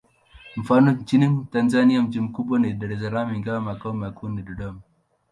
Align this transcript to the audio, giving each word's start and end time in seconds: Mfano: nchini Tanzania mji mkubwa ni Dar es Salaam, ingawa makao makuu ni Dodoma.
Mfano: 0.57 0.91
nchini 0.91 1.45
Tanzania 1.51 2.01
mji 2.01 2.19
mkubwa 2.19 2.59
ni 2.59 2.73
Dar 2.73 2.91
es 2.91 2.99
Salaam, 3.01 3.35
ingawa 3.35 3.61
makao 3.61 3.93
makuu 3.93 4.29
ni 4.29 4.41
Dodoma. 4.43 4.81